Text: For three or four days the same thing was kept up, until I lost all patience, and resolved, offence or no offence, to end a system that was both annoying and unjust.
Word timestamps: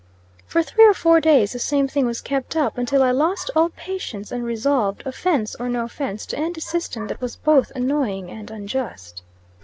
For 0.47 0.63
three 0.63 0.87
or 0.87 0.95
four 0.95 1.21
days 1.21 1.53
the 1.53 1.59
same 1.59 1.87
thing 1.87 2.07
was 2.07 2.21
kept 2.21 2.55
up, 2.55 2.75
until 2.75 3.03
I 3.03 3.11
lost 3.11 3.51
all 3.55 3.69
patience, 3.69 4.31
and 4.31 4.43
resolved, 4.43 5.03
offence 5.05 5.53
or 5.59 5.69
no 5.69 5.83
offence, 5.83 6.25
to 6.25 6.37
end 6.39 6.57
a 6.57 6.61
system 6.61 7.05
that 7.05 7.21
was 7.21 7.35
both 7.35 7.71
annoying 7.75 8.31
and 8.31 8.49
unjust. 8.49 9.21